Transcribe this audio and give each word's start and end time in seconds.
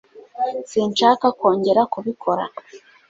Sinshaka 0.69 1.25
kongera 1.39 1.81
kubikora 1.93 2.43